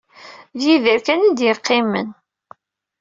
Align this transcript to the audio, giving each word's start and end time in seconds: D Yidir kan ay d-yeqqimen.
D 0.57 0.59
Yidir 0.65 0.99
kan 1.05 1.21
ay 1.25 1.31
d-yeqqimen. 1.37 2.07